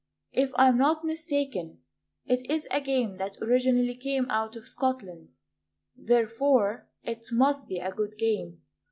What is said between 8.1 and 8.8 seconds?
game.